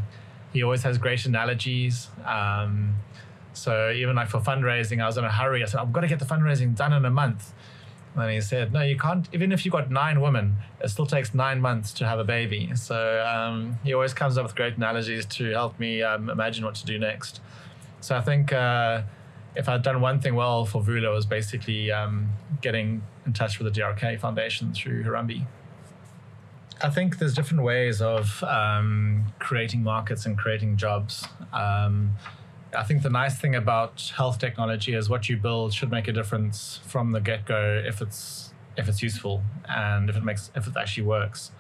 he 0.53 0.63
always 0.63 0.83
has 0.83 0.97
great 0.97 1.25
analogies. 1.25 2.07
Um, 2.25 2.95
so 3.51 3.91
even 3.91 4.15
like 4.15 4.29
for 4.29 4.39
fundraising, 4.39 5.01
I 5.01 5.07
was 5.07 5.17
in 5.17 5.25
a 5.25 5.31
hurry. 5.31 5.63
I 5.63 5.65
said, 5.65 5.79
I've 5.79 5.91
got 5.91 6.01
to 6.01 6.07
get 6.07 6.19
the 6.19 6.25
fundraising 6.25 6.75
done 6.75 6.93
in 6.93 7.03
a 7.03 7.09
month. 7.09 7.53
And 8.15 8.31
he 8.31 8.39
said, 8.39 8.72
No, 8.72 8.81
you 8.81 8.98
can't. 8.98 9.27
Even 9.34 9.51
if 9.51 9.65
you've 9.65 9.74
got 9.74 9.91
nine 9.91 10.22
women, 10.22 10.55
it 10.81 10.89
still 10.89 11.05
takes 11.05 11.34
nine 11.34 11.60
months 11.60 11.91
to 11.93 12.07
have 12.07 12.17
a 12.17 12.24
baby. 12.24 12.72
So 12.75 13.25
um, 13.25 13.77
he 13.84 13.93
always 13.93 14.13
comes 14.13 14.38
up 14.38 14.45
with 14.45 14.55
great 14.55 14.77
analogies 14.77 15.25
to 15.25 15.51
help 15.51 15.77
me 15.79 16.01
um, 16.01 16.29
imagine 16.29 16.63
what 16.63 16.75
to 16.75 16.86
do 16.86 16.98
next. 16.98 17.41
So 18.00 18.15
I 18.15 18.22
think 18.22 18.53
uh, 18.53 19.01
if 19.55 19.67
I'd 19.67 19.81
done 19.81 20.00
one 20.00 20.19
thing 20.19 20.36
well 20.36 20.65
for 20.65 20.81
Vula 20.81 21.13
was 21.13 21.25
basically 21.25 21.91
um, 21.91 22.29
getting 22.62 23.01
in 23.25 23.34
touch 23.34 23.60
with 23.60 23.74
the 23.74 23.81
DRK 23.81 24.19
Foundation 24.19 24.74
through 24.74 25.03
Harambee. 25.03 25.45
I 26.81 26.89
think 26.89 27.19
there's 27.19 27.34
different 27.34 27.63
ways 27.63 28.01
of 28.01 28.43
um, 28.43 29.25
creating 29.39 29.84
markets 29.84 30.25
and 30.25 30.38
creating 30.38 30.77
jobs. 30.77 31.25
I 32.75 32.84
think 32.84 33.01
the 33.01 33.10
nice 33.10 33.39
thing 33.39 33.55
about 33.55 34.12
health 34.15 34.39
technology 34.39 34.94
is 34.94 35.10
what 35.10 35.29
you 35.29 35.38
build 35.38 35.74
should 35.74 35.91
make 35.91 36.08
a 36.08 36.13
difference 36.13 36.79
from 36.86 37.12
the 37.12 37.22
get 37.22 37.46
go 37.46 37.82
if 37.86 38.01
it's 38.01 38.53
if 38.77 38.89
it's 38.89 39.01
useful 39.01 39.41
and 39.67 40.10
if 40.10 40.17
it 40.17 40.24
makes 40.24 40.51
if 40.55 40.67
it 40.67 40.74
actually 40.77 41.03
works. 41.03 41.51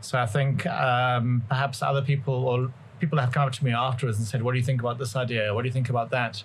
So 0.00 0.18
I 0.18 0.26
think 0.26 0.66
um, 0.66 1.44
perhaps 1.48 1.82
other 1.82 2.02
people 2.02 2.34
or 2.34 2.72
people 2.98 3.18
have 3.18 3.32
come 3.32 3.46
up 3.46 3.52
to 3.52 3.64
me 3.64 3.72
afterwards 3.72 4.18
and 4.18 4.26
said, 4.26 4.42
"What 4.42 4.52
do 4.52 4.58
you 4.58 4.64
think 4.64 4.80
about 4.80 4.98
this 4.98 5.14
idea? 5.16 5.54
What 5.54 5.62
do 5.62 5.68
you 5.68 5.72
think 5.72 5.88
about 5.88 6.10
that?" 6.10 6.42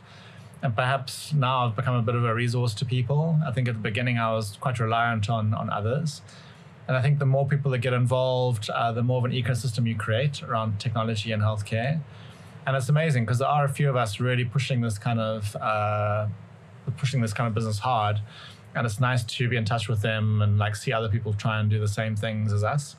And 0.62 0.76
perhaps 0.76 1.34
now 1.34 1.66
I've 1.66 1.76
become 1.76 1.96
a 1.96 2.02
bit 2.02 2.16
of 2.16 2.24
a 2.26 2.34
resource 2.34 2.74
to 2.76 2.86
people. 2.86 3.40
I 3.46 3.52
think 3.52 3.68
at 3.68 3.76
the 3.76 3.82
beginning 3.82 4.18
I 4.18 4.34
was 4.34 4.58
quite 4.60 4.80
reliant 4.80 5.30
on 5.30 5.54
on 5.54 5.70
others. 5.70 6.22
And 6.88 6.96
I 6.96 7.02
think 7.02 7.20
the 7.20 7.26
more 7.26 7.46
people 7.46 7.72
that 7.72 7.80
get 7.80 7.92
involved, 7.92 8.70
uh, 8.70 8.94
the 8.94 9.04
more 9.04 9.18
of 9.18 9.26
an 9.26 9.32
ecosystem 9.32 9.86
you 9.88 9.96
create 9.96 10.42
around 10.42 10.80
technology 10.80 11.34
and 11.34 11.44
healthcare 11.44 12.00
and 12.68 12.76
it's 12.76 12.90
amazing 12.90 13.24
because 13.24 13.40
there 13.40 13.48
are 13.48 13.64
a 13.64 13.70
few 13.70 13.90
of 13.90 13.96
us 13.96 14.20
really 14.20 14.44
pushing 14.44 14.82
this 14.82 14.98
kind 15.00 15.22
of 15.22 15.56
uh, 15.56 16.28
pushing 16.98 17.22
this 17.22 17.32
kind 17.32 17.48
of 17.48 17.56
business 17.56 17.80
hard. 17.80 18.20
And 18.76 18.86
it's 18.86 19.00
nice 19.00 19.24
to 19.24 19.48
be 19.48 19.56
in 19.56 19.64
touch 19.64 19.88
with 19.88 20.02
them 20.02 20.42
and 20.42 20.60
like 20.60 20.76
see 20.76 20.92
other 20.92 21.08
people 21.08 21.34
try 21.34 21.60
and 21.60 21.70
do 21.70 21.80
the 21.80 21.88
same 21.88 22.18
things 22.18 22.52
as 22.52 22.66
us. 22.66 22.98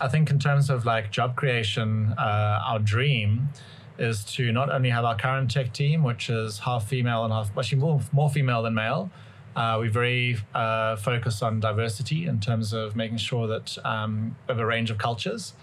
I 0.00 0.08
think 0.08 0.30
in 0.30 0.40
terms 0.40 0.68
of 0.68 0.84
like 0.84 1.12
job 1.12 1.36
creation 1.36 2.12
uh, 2.18 2.60
our 2.66 2.80
dream 2.80 3.50
is 3.98 4.24
to 4.24 4.50
not 4.50 4.68
only 4.68 4.90
have 4.90 5.04
our 5.04 5.16
current 5.16 5.50
tech 5.50 5.72
team 5.72 6.02
which 6.02 6.28
is 6.28 6.58
half 6.58 6.88
female 6.88 7.24
and 7.24 7.32
half 7.32 7.56
actually 7.56 7.78
more, 7.78 8.00
more 8.12 8.28
female 8.28 8.62
than 8.62 8.74
male. 8.74 9.10
Uh, 9.54 9.76
we're 9.78 9.90
very 9.90 10.36
uh, 10.54 10.96
focused 10.96 11.42
on 11.42 11.60
diversity 11.60 12.26
in 12.26 12.40
terms 12.40 12.72
of 12.72 12.96
making 12.96 13.16
sure 13.16 13.46
that 13.46 13.78
um, 13.84 14.36
we 14.46 14.52
have 14.52 14.60
a 14.60 14.66
range 14.66 14.90
of 14.90 14.98
cultures 14.98 15.54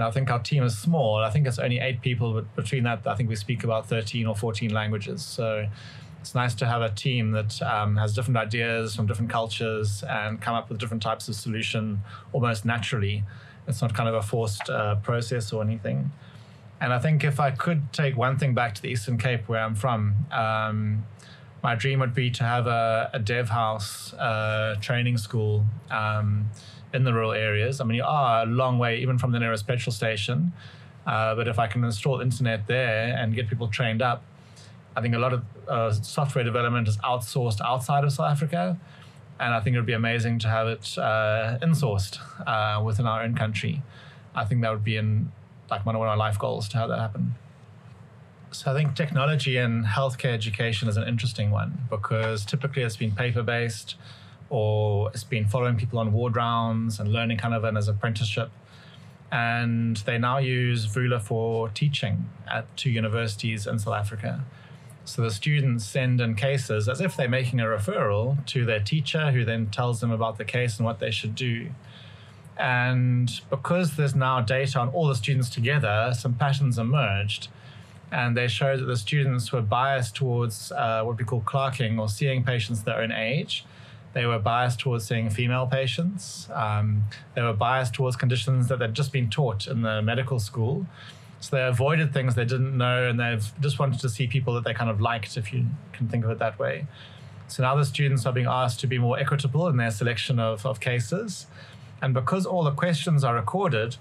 and 0.00 0.08
I 0.08 0.10
think 0.10 0.30
our 0.30 0.38
team 0.38 0.62
is 0.62 0.78
small. 0.78 1.16
I 1.16 1.28
think 1.28 1.46
it's 1.46 1.58
only 1.58 1.78
eight 1.78 2.00
people, 2.00 2.32
but 2.32 2.56
between 2.56 2.84
that, 2.84 3.06
I 3.06 3.14
think 3.14 3.28
we 3.28 3.36
speak 3.36 3.64
about 3.64 3.86
13 3.86 4.26
or 4.26 4.34
14 4.34 4.72
languages. 4.72 5.22
So 5.22 5.68
it's 6.20 6.34
nice 6.34 6.54
to 6.54 6.66
have 6.66 6.80
a 6.80 6.88
team 6.88 7.32
that 7.32 7.60
um, 7.60 7.98
has 7.98 8.14
different 8.14 8.38
ideas 8.38 8.96
from 8.96 9.06
different 9.06 9.30
cultures 9.30 10.02
and 10.08 10.40
come 10.40 10.54
up 10.54 10.70
with 10.70 10.78
different 10.78 11.02
types 11.02 11.28
of 11.28 11.34
solution 11.34 12.00
almost 12.32 12.64
naturally. 12.64 13.24
It's 13.68 13.82
not 13.82 13.92
kind 13.92 14.08
of 14.08 14.14
a 14.14 14.22
forced 14.22 14.70
uh, 14.70 14.94
process 14.96 15.52
or 15.52 15.62
anything. 15.62 16.10
And 16.80 16.94
I 16.94 16.98
think 16.98 17.22
if 17.22 17.38
I 17.38 17.50
could 17.50 17.92
take 17.92 18.16
one 18.16 18.38
thing 18.38 18.54
back 18.54 18.74
to 18.76 18.80
the 18.80 18.88
Eastern 18.88 19.18
Cape, 19.18 19.50
where 19.50 19.62
I'm 19.62 19.74
from, 19.74 20.16
um, 20.32 21.04
my 21.62 21.74
dream 21.74 22.00
would 22.00 22.14
be 22.14 22.30
to 22.30 22.42
have 22.42 22.66
a, 22.66 23.10
a 23.12 23.18
dev 23.18 23.50
house 23.50 24.14
uh, 24.14 24.76
training 24.80 25.18
school. 25.18 25.66
Um, 25.90 26.48
in 26.92 27.04
the 27.04 27.12
rural 27.12 27.32
areas. 27.32 27.80
I 27.80 27.84
mean, 27.84 27.96
you 27.96 28.04
are 28.04 28.42
a 28.42 28.46
long 28.46 28.78
way 28.78 29.00
even 29.00 29.18
from 29.18 29.32
the 29.32 29.38
nearest 29.38 29.66
petrol 29.66 29.92
station. 29.92 30.52
Uh, 31.06 31.34
but 31.34 31.48
if 31.48 31.58
I 31.58 31.66
can 31.66 31.82
install 31.84 32.20
internet 32.20 32.66
there 32.66 33.16
and 33.16 33.34
get 33.34 33.48
people 33.48 33.68
trained 33.68 34.02
up, 34.02 34.22
I 34.96 35.00
think 35.00 35.14
a 35.14 35.18
lot 35.18 35.32
of 35.32 35.44
uh, 35.68 35.92
software 35.92 36.44
development 36.44 36.88
is 36.88 36.96
outsourced 36.98 37.60
outside 37.60 38.04
of 38.04 38.12
South 38.12 38.30
Africa. 38.30 38.78
And 39.38 39.54
I 39.54 39.60
think 39.60 39.74
it 39.74 39.78
would 39.78 39.86
be 39.86 39.94
amazing 39.94 40.38
to 40.40 40.48
have 40.48 40.66
it 40.68 40.98
uh, 40.98 41.58
insourced 41.62 42.18
uh, 42.46 42.82
within 42.82 43.06
our 43.06 43.22
own 43.22 43.34
country. 43.34 43.82
I 44.34 44.44
think 44.44 44.60
that 44.62 44.70
would 44.70 44.84
be 44.84 44.96
in 44.96 45.32
like 45.70 45.86
one 45.86 45.94
of 45.94 46.00
my 46.00 46.14
life 46.14 46.38
goals 46.38 46.68
to 46.70 46.78
have 46.78 46.88
that 46.90 46.98
happen. 46.98 47.34
So 48.52 48.72
I 48.72 48.74
think 48.74 48.96
technology 48.96 49.56
and 49.56 49.86
healthcare 49.86 50.34
education 50.34 50.88
is 50.88 50.96
an 50.96 51.06
interesting 51.06 51.50
one 51.52 51.82
because 51.88 52.44
typically 52.44 52.82
it's 52.82 52.96
been 52.96 53.12
paper 53.12 53.42
based 53.42 53.94
or 54.50 55.10
it's 55.10 55.24
been 55.24 55.46
following 55.46 55.76
people 55.76 55.98
on 55.98 56.12
ward 56.12 56.36
rounds 56.36 56.98
and 56.98 57.12
learning 57.12 57.38
kind 57.38 57.54
of 57.54 57.64
an 57.64 57.76
as 57.76 57.88
apprenticeship. 57.88 58.50
And 59.32 59.96
they 59.98 60.18
now 60.18 60.38
use 60.38 60.86
Vula 60.86 61.22
for 61.22 61.68
teaching 61.68 62.28
at 62.52 62.76
two 62.76 62.90
universities 62.90 63.66
in 63.66 63.78
South 63.78 63.94
Africa. 63.94 64.44
So 65.04 65.22
the 65.22 65.30
students 65.30 65.86
send 65.86 66.20
in 66.20 66.34
cases 66.34 66.88
as 66.88 67.00
if 67.00 67.16
they're 67.16 67.28
making 67.28 67.60
a 67.60 67.64
referral 67.64 68.44
to 68.46 68.64
their 68.64 68.80
teacher, 68.80 69.30
who 69.30 69.44
then 69.44 69.68
tells 69.68 70.00
them 70.00 70.10
about 70.10 70.36
the 70.36 70.44
case 70.44 70.78
and 70.78 70.84
what 70.84 70.98
they 70.98 71.12
should 71.12 71.36
do. 71.36 71.70
And 72.58 73.30
because 73.48 73.96
there's 73.96 74.14
now 74.14 74.40
data 74.40 74.80
on 74.80 74.88
all 74.90 75.06
the 75.06 75.14
students 75.14 75.48
together, 75.48 76.12
some 76.16 76.34
patterns 76.34 76.76
emerged. 76.76 77.48
And 78.12 78.36
they 78.36 78.48
showed 78.48 78.80
that 78.80 78.86
the 78.86 78.96
students 78.96 79.52
were 79.52 79.62
biased 79.62 80.16
towards 80.16 80.72
uh, 80.72 81.02
what 81.04 81.16
we 81.16 81.24
call 81.24 81.40
clerking 81.40 82.00
or 82.00 82.08
seeing 82.08 82.42
patients 82.44 82.82
their 82.82 83.00
own 83.00 83.12
age 83.12 83.64
they 84.12 84.26
were 84.26 84.38
biased 84.38 84.80
towards 84.80 85.06
seeing 85.06 85.30
female 85.30 85.66
patients. 85.66 86.48
Um, 86.52 87.04
they 87.34 87.42
were 87.42 87.52
biased 87.52 87.94
towards 87.94 88.16
conditions 88.16 88.68
that 88.68 88.78
they'd 88.78 88.94
just 88.94 89.12
been 89.12 89.30
taught 89.30 89.66
in 89.66 89.82
the 89.82 90.02
medical 90.02 90.40
school. 90.40 90.86
So 91.40 91.56
they 91.56 91.64
avoided 91.64 92.12
things 92.12 92.34
they 92.34 92.44
didn't 92.44 92.76
know 92.76 93.08
and 93.08 93.18
they've 93.18 93.50
just 93.60 93.78
wanted 93.78 94.00
to 94.00 94.08
see 94.08 94.26
people 94.26 94.54
that 94.54 94.64
they 94.64 94.74
kind 94.74 94.90
of 94.90 95.00
liked, 95.00 95.36
if 95.36 95.52
you 95.52 95.66
can 95.92 96.08
think 96.08 96.24
of 96.24 96.30
it 96.30 96.38
that 96.38 96.58
way. 96.58 96.86
So 97.48 97.62
now 97.62 97.74
the 97.76 97.84
students 97.84 98.26
are 98.26 98.32
being 98.32 98.46
asked 98.46 98.80
to 98.80 98.86
be 98.86 98.98
more 98.98 99.18
equitable 99.18 99.66
in 99.68 99.76
their 99.76 99.90
selection 99.90 100.38
of, 100.38 100.66
of 100.66 100.80
cases. 100.80 101.46
And 102.02 102.12
because 102.12 102.46
all 102.46 102.64
the 102.64 102.72
questions 102.72 103.24
are 103.24 103.34
recorded, 103.34 103.96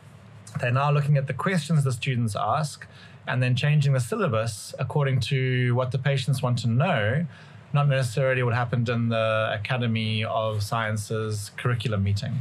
they're 0.59 0.71
now 0.71 0.91
looking 0.91 1.17
at 1.17 1.27
the 1.27 1.33
questions 1.33 1.83
the 1.83 1.91
students 1.91 2.35
ask 2.35 2.87
and 3.27 3.41
then 3.43 3.55
changing 3.55 3.93
the 3.93 3.99
syllabus 3.99 4.73
according 4.79 5.19
to 5.19 5.75
what 5.75 5.91
the 5.91 5.99
patients 5.99 6.41
want 6.41 6.57
to 6.59 6.67
know 6.67 7.25
not 7.73 7.87
necessarily 7.87 8.43
what 8.43 8.53
happened 8.53 8.89
in 8.89 9.09
the 9.09 9.49
Academy 9.53 10.23
of 10.23 10.63
Sciences 10.63 11.51
curriculum 11.57 12.03
meeting. 12.03 12.39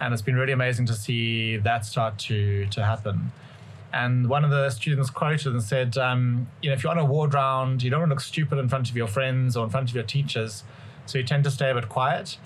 And 0.00 0.12
it's 0.12 0.22
been 0.22 0.36
really 0.36 0.52
amazing 0.52 0.86
to 0.86 0.94
see 0.94 1.56
that 1.58 1.84
start 1.84 2.18
to, 2.20 2.66
to 2.66 2.84
happen. 2.84 3.32
And 3.92 4.28
one 4.28 4.42
of 4.44 4.50
the 4.50 4.70
students 4.70 5.08
quoted 5.08 5.52
and 5.52 5.62
said, 5.62 5.96
um, 5.96 6.48
you 6.60 6.68
know, 6.68 6.74
if 6.74 6.82
you're 6.82 6.90
on 6.90 6.98
a 6.98 7.04
ward 7.04 7.32
round, 7.32 7.82
you 7.82 7.90
don't 7.90 8.00
want 8.00 8.10
to 8.10 8.14
look 8.14 8.20
stupid 8.20 8.58
in 8.58 8.68
front 8.68 8.90
of 8.90 8.96
your 8.96 9.06
friends 9.06 9.56
or 9.56 9.64
in 9.64 9.70
front 9.70 9.88
of 9.88 9.94
your 9.94 10.04
teachers. 10.04 10.64
So 11.06 11.18
you 11.18 11.24
tend 11.24 11.44
to 11.44 11.50
stay 11.50 11.70
a 11.70 11.74
bit 11.74 11.88
quiet. 11.88 12.36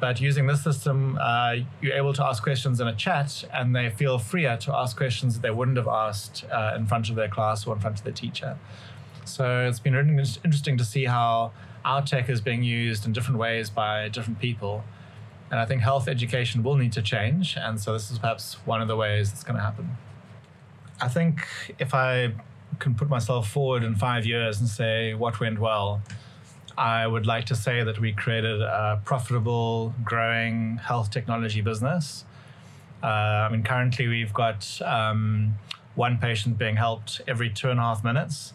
But 0.00 0.20
using 0.20 0.46
this 0.46 0.62
system, 0.62 1.18
uh, 1.20 1.56
you're 1.80 1.94
able 1.94 2.12
to 2.14 2.24
ask 2.24 2.42
questions 2.42 2.80
in 2.80 2.86
a 2.86 2.94
chat 2.94 3.44
and 3.52 3.74
they 3.74 3.90
feel 3.90 4.18
freer 4.18 4.56
to 4.58 4.74
ask 4.74 4.96
questions 4.96 5.34
that 5.34 5.42
they 5.42 5.50
wouldn't 5.50 5.76
have 5.76 5.88
asked 5.88 6.44
uh, 6.52 6.74
in 6.76 6.86
front 6.86 7.10
of 7.10 7.16
their 7.16 7.28
class 7.28 7.66
or 7.66 7.74
in 7.74 7.80
front 7.80 7.98
of 7.98 8.04
their 8.04 8.12
teacher. 8.12 8.56
So 9.28 9.66
it's 9.66 9.78
been 9.78 9.94
interesting 9.94 10.76
to 10.78 10.84
see 10.84 11.04
how 11.04 11.52
our 11.84 12.02
tech 12.02 12.28
is 12.28 12.40
being 12.40 12.62
used 12.62 13.06
in 13.06 13.12
different 13.12 13.38
ways 13.38 13.70
by 13.70 14.08
different 14.08 14.38
people. 14.38 14.84
And 15.50 15.58
I 15.58 15.64
think 15.64 15.82
health 15.82 16.08
education 16.08 16.62
will 16.62 16.76
need 16.76 16.92
to 16.92 17.02
change. 17.02 17.56
And 17.56 17.80
so 17.80 17.92
this 17.92 18.10
is 18.10 18.18
perhaps 18.18 18.54
one 18.66 18.82
of 18.82 18.88
the 18.88 18.96
ways 18.96 19.32
it's 19.32 19.44
going 19.44 19.56
to 19.56 19.62
happen. 19.62 19.96
I 21.00 21.08
think 21.08 21.46
if 21.78 21.94
I 21.94 22.34
can 22.78 22.94
put 22.94 23.08
myself 23.08 23.48
forward 23.48 23.82
in 23.82 23.94
five 23.94 24.26
years 24.26 24.60
and 24.60 24.68
say 24.68 25.14
what 25.14 25.40
went 25.40 25.58
well, 25.58 26.02
I 26.76 27.06
would 27.06 27.26
like 27.26 27.46
to 27.46 27.56
say 27.56 27.82
that 27.82 27.98
we 27.98 28.12
created 28.12 28.60
a 28.62 29.00
profitable, 29.04 29.94
growing 30.04 30.76
health 30.76 31.10
technology 31.10 31.60
business. 31.60 32.24
Uh, 33.02 33.06
I 33.06 33.48
mean, 33.50 33.62
currently 33.62 34.06
we've 34.06 34.34
got 34.34 34.80
um, 34.82 35.54
one 35.94 36.18
patient 36.18 36.58
being 36.58 36.76
helped 36.76 37.20
every 37.26 37.50
two 37.50 37.70
and 37.70 37.80
a 37.80 37.82
half 37.82 38.04
minutes. 38.04 38.52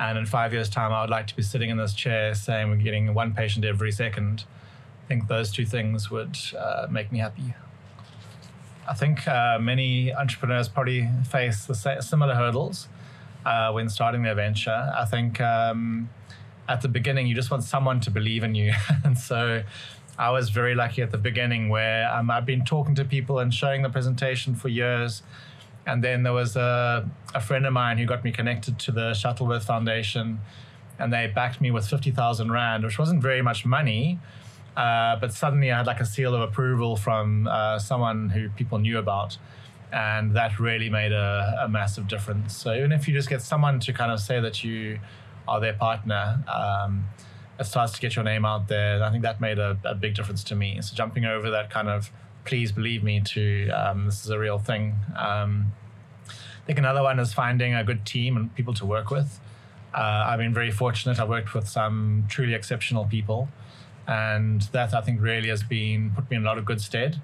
And 0.00 0.16
in 0.16 0.26
five 0.26 0.52
years' 0.52 0.70
time, 0.70 0.92
I 0.92 1.00
would 1.00 1.10
like 1.10 1.26
to 1.28 1.36
be 1.36 1.42
sitting 1.42 1.70
in 1.70 1.76
this 1.76 1.92
chair 1.92 2.34
saying 2.34 2.70
we're 2.70 2.76
getting 2.76 3.12
one 3.14 3.34
patient 3.34 3.64
every 3.64 3.90
second. 3.90 4.44
I 5.04 5.08
think 5.08 5.28
those 5.28 5.50
two 5.50 5.64
things 5.64 6.10
would 6.10 6.38
uh, 6.56 6.86
make 6.90 7.10
me 7.10 7.18
happy. 7.18 7.54
I 8.88 8.94
think 8.94 9.26
uh, 9.26 9.58
many 9.60 10.14
entrepreneurs 10.14 10.68
probably 10.68 11.08
face 11.28 11.66
the 11.66 11.74
similar 12.00 12.34
hurdles 12.34 12.88
uh, 13.44 13.70
when 13.72 13.88
starting 13.88 14.22
their 14.22 14.34
venture. 14.34 14.92
I 14.96 15.04
think 15.04 15.40
um, 15.40 16.08
at 16.68 16.80
the 16.80 16.88
beginning, 16.88 17.26
you 17.26 17.34
just 17.34 17.50
want 17.50 17.64
someone 17.64 18.00
to 18.00 18.10
believe 18.10 18.44
in 18.44 18.54
you. 18.54 18.72
and 19.04 19.18
so 19.18 19.62
I 20.18 20.30
was 20.30 20.50
very 20.50 20.74
lucky 20.74 21.02
at 21.02 21.10
the 21.10 21.18
beginning 21.18 21.68
where 21.68 22.10
um, 22.10 22.30
I've 22.30 22.46
been 22.46 22.64
talking 22.64 22.94
to 22.96 23.04
people 23.04 23.38
and 23.38 23.52
showing 23.52 23.82
the 23.82 23.90
presentation 23.90 24.54
for 24.54 24.68
years. 24.68 25.22
And 25.88 26.04
then 26.04 26.22
there 26.22 26.34
was 26.34 26.54
a, 26.54 27.08
a 27.34 27.40
friend 27.40 27.64
of 27.64 27.72
mine 27.72 27.96
who 27.96 28.04
got 28.04 28.22
me 28.22 28.30
connected 28.30 28.78
to 28.80 28.92
the 28.92 29.14
Shuttleworth 29.14 29.64
Foundation, 29.64 30.38
and 30.98 31.10
they 31.10 31.32
backed 31.34 31.62
me 31.62 31.70
with 31.70 31.88
50,000 31.88 32.52
Rand, 32.52 32.84
which 32.84 32.98
wasn't 32.98 33.22
very 33.22 33.40
much 33.40 33.64
money. 33.64 34.20
Uh, 34.76 35.16
but 35.16 35.32
suddenly 35.32 35.72
I 35.72 35.78
had 35.78 35.86
like 35.86 36.00
a 36.00 36.04
seal 36.04 36.34
of 36.34 36.42
approval 36.42 36.96
from 36.96 37.48
uh, 37.48 37.78
someone 37.78 38.28
who 38.28 38.50
people 38.50 38.78
knew 38.78 38.98
about. 38.98 39.38
And 39.90 40.36
that 40.36 40.60
really 40.60 40.90
made 40.90 41.12
a, 41.12 41.62
a, 41.64 41.68
massive 41.68 42.06
difference. 42.06 42.54
So 42.54 42.74
even 42.74 42.92
if 42.92 43.08
you 43.08 43.14
just 43.14 43.30
get 43.30 43.40
someone 43.40 43.80
to 43.80 43.92
kind 43.94 44.12
of 44.12 44.20
say 44.20 44.38
that 44.38 44.62
you 44.62 45.00
are 45.48 45.58
their 45.58 45.72
partner, 45.72 46.44
um, 46.46 47.06
it 47.58 47.64
starts 47.64 47.94
to 47.94 48.00
get 48.00 48.14
your 48.14 48.24
name 48.24 48.44
out 48.44 48.68
there. 48.68 49.02
I 49.02 49.10
think 49.10 49.22
that 49.22 49.40
made 49.40 49.58
a, 49.58 49.78
a, 49.84 49.94
big 49.94 50.14
difference 50.14 50.44
to 50.44 50.54
me. 50.54 50.78
So 50.82 50.94
jumping 50.94 51.24
over 51.24 51.48
that 51.50 51.70
kind 51.70 51.88
of 51.88 52.12
please 52.48 52.72
believe 52.72 53.04
me 53.04 53.20
to 53.20 53.68
um, 53.70 54.06
this 54.06 54.24
is 54.24 54.30
a 54.30 54.38
real 54.38 54.58
thing. 54.58 54.94
Um, 55.16 55.72
I 56.28 56.66
think 56.66 56.78
another 56.78 57.02
one 57.02 57.18
is 57.18 57.34
finding 57.34 57.74
a 57.74 57.84
good 57.84 58.06
team 58.06 58.36
and 58.36 58.54
people 58.54 58.72
to 58.74 58.86
work 58.86 59.10
with. 59.10 59.38
Uh, 59.94 60.24
I've 60.28 60.38
been 60.38 60.54
very 60.54 60.70
fortunate. 60.70 61.20
I've 61.20 61.28
worked 61.28 61.52
with 61.54 61.68
some 61.68 62.24
truly 62.28 62.54
exceptional 62.54 63.04
people, 63.04 63.48
and 64.06 64.62
that 64.72 64.94
I 64.94 65.02
think 65.02 65.20
really 65.20 65.48
has 65.48 65.62
been 65.62 66.10
put 66.14 66.30
me 66.30 66.38
in 66.38 66.42
a 66.42 66.46
lot 66.46 66.56
of 66.56 66.64
good 66.64 66.80
stead. 66.80 67.20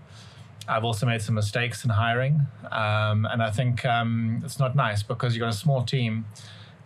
I've 0.68 0.84
also 0.84 1.06
made 1.06 1.22
some 1.22 1.34
mistakes 1.34 1.84
in 1.84 1.90
hiring, 1.90 2.42
um, 2.70 3.26
and 3.30 3.42
I 3.42 3.50
think 3.50 3.84
um, 3.86 4.42
it's 4.44 4.58
not 4.58 4.76
nice 4.76 5.02
because 5.02 5.34
you've 5.34 5.40
got 5.40 5.52
a 5.54 5.56
small 5.56 5.82
team 5.84 6.26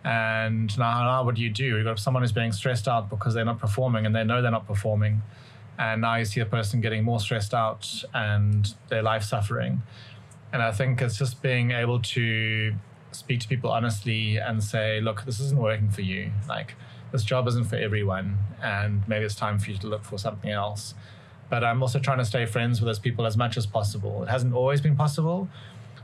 and 0.03 0.77
now, 0.77 1.03
now 1.03 1.23
what 1.23 1.35
do 1.35 1.41
you 1.41 1.49
do? 1.49 1.75
You've 1.77 1.85
got 1.85 1.99
someone 1.99 2.23
who's 2.23 2.31
being 2.31 2.53
stressed 2.53 2.87
out 2.87 3.09
because 3.09 3.33
they're 3.33 3.45
not 3.45 3.59
performing 3.59 4.05
and 4.05 4.15
they 4.15 4.23
know 4.23 4.41
they're 4.41 4.51
not 4.51 4.67
performing. 4.67 5.21
And 5.79 6.01
now 6.01 6.15
you 6.15 6.25
see 6.25 6.41
a 6.41 6.45
person 6.45 6.81
getting 6.81 7.05
more 7.05 7.21
stressed 7.21 7.53
out 7.53 8.03
and 8.13 8.75
their 8.89 9.01
life 9.01 9.23
suffering. 9.23 9.81
And 10.51 10.61
I 10.61 10.73
think 10.73 11.01
it's 11.01 11.17
just 11.17 11.41
being 11.41 11.71
able 11.71 12.01
to 12.01 12.75
speak 13.11 13.39
to 13.39 13.47
people 13.47 13.71
honestly 13.71 14.37
and 14.37 14.61
say, 14.61 14.99
look, 14.99 15.23
this 15.23 15.39
isn't 15.39 15.57
working 15.57 15.89
for 15.89 16.01
you. 16.01 16.31
Like, 16.49 16.75
this 17.13 17.23
job 17.23 17.47
isn't 17.47 17.63
for 17.63 17.77
everyone. 17.77 18.37
And 18.61 19.07
maybe 19.07 19.23
it's 19.23 19.35
time 19.35 19.57
for 19.57 19.71
you 19.71 19.77
to 19.77 19.87
look 19.87 20.03
for 20.03 20.17
something 20.17 20.51
else. 20.51 20.95
But 21.49 21.63
I'm 21.63 21.81
also 21.81 21.97
trying 21.97 22.19
to 22.19 22.25
stay 22.25 22.45
friends 22.45 22.81
with 22.81 22.87
those 22.87 22.99
people 22.99 23.25
as 23.25 23.37
much 23.37 23.55
as 23.55 23.65
possible. 23.65 24.21
It 24.21 24.29
hasn't 24.29 24.53
always 24.53 24.81
been 24.81 24.97
possible, 24.97 25.47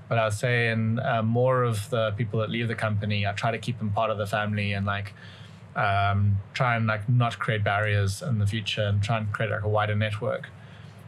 but 0.08 0.17
I 0.17 0.24
would 0.25 0.34
say 0.34 0.70
in 0.70 1.00
uh, 1.00 1.22
more 1.22 1.63
of 1.63 1.89
the 1.89 2.13
people 2.17 2.39
that 2.39 2.50
leave 2.50 2.67
the 2.67 2.75
company, 2.75 3.27
I 3.27 3.34
try 3.34 3.51
to 3.51 3.58
keep 3.58 3.77
them 3.77 3.91
part 3.91 4.10
of 4.10 4.17
the 4.17 4.25
family 4.25 4.74
and 4.74 4.86
like 4.86 5.13
um, 5.75 6.38
try 6.53 6.75
and 6.75 6.88
like 6.88 7.08
not 7.10 7.38
create 7.38 7.63
barriers 7.63 8.22
in 8.22 8.39
the 8.39 8.48
future 8.48 8.84
and 8.84 9.03
try 9.03 9.17
and 9.17 9.32
create 9.32 9.51
like 9.51 9.63
a 9.63 9.70
wider 9.70 9.96
network. 9.96 10.50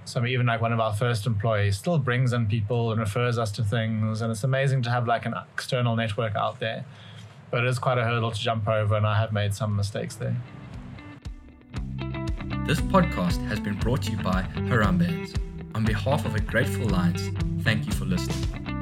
So 0.05 0.25
even 0.25 0.45
like 0.45 0.61
one 0.61 0.71
of 0.71 0.79
our 0.79 0.93
first 0.93 1.25
employees 1.25 1.77
still 1.77 1.97
brings 1.99 2.31
in 2.31 2.47
people 2.47 2.91
and 2.91 2.99
refers 2.99 3.37
us 3.37 3.51
to 3.53 3.63
things, 3.63 4.21
and 4.21 4.31
it's 4.31 4.43
amazing 4.43 4.81
to 4.83 4.89
have 4.89 5.05
like 5.05 5.25
an 5.25 5.33
external 5.53 5.95
network 5.95 6.35
out 6.35 6.59
there. 6.59 6.85
But 7.51 7.63
it 7.63 7.67
is 7.67 7.79
quite 7.79 7.97
a 7.97 8.03
hurdle 8.03 8.31
to 8.31 8.39
jump 8.39 8.67
over, 8.67 8.95
and 8.95 9.05
I 9.05 9.17
have 9.17 9.33
made 9.33 9.53
some 9.53 9.75
mistakes 9.75 10.15
there. 10.15 10.35
This 12.65 12.81
podcast 12.81 13.45
has 13.47 13.59
been 13.59 13.77
brought 13.79 14.03
to 14.03 14.11
you 14.11 14.17
by 14.17 14.43
Harambeans. 14.55 15.37
On 15.75 15.85
behalf 15.85 16.25
of 16.25 16.35
a 16.35 16.39
Grateful 16.39 16.87
Alliance, 16.87 17.29
thank 17.61 17.85
you 17.85 17.91
for 17.91 18.05
listening. 18.05 18.76